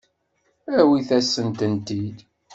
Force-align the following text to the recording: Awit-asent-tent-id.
Awit-asent-tent-id. 0.79 2.17